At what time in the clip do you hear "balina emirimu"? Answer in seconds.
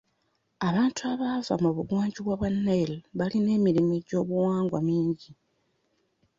3.17-3.93